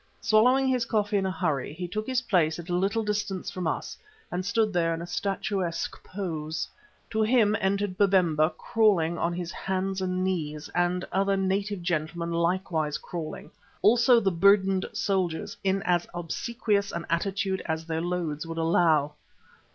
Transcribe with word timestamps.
Swallowing 0.19 0.67
his 0.67 0.83
coffee 0.85 1.17
in 1.17 1.27
a 1.27 1.31
hurry, 1.31 1.73
he 1.73 1.87
took 1.87 2.07
his 2.07 2.23
place 2.23 2.57
at 2.57 2.69
a 2.71 2.75
little 2.75 3.03
distance 3.03 3.51
from 3.51 3.67
us, 3.67 3.95
and 4.31 4.43
stood 4.43 4.73
there 4.73 4.95
in 4.95 5.01
a 5.03 5.05
statuesque 5.05 6.03
pose. 6.03 6.67
To 7.11 7.21
him 7.21 7.55
entered 7.59 7.99
Babemba 7.99 8.49
crawling 8.57 9.19
on 9.19 9.31
his 9.31 9.51
hands 9.51 10.01
and 10.01 10.23
knees, 10.23 10.69
and 10.69 11.05
other 11.11 11.37
native 11.37 11.83
gentlemen 11.83 12.31
likewise 12.31 12.97
crawling, 12.97 13.51
also 13.83 14.19
the 14.19 14.31
burdened 14.31 14.87
soldiers 14.91 15.55
in 15.63 15.83
as 15.83 16.07
obsequious 16.15 16.91
an 16.91 17.05
attitude 17.07 17.61
as 17.67 17.85
their 17.85 18.01
loads 18.01 18.47
would 18.47 18.57
allow. 18.57 19.13